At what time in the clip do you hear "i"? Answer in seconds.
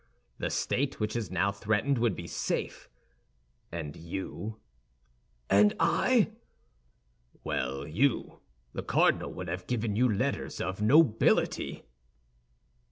5.79-6.31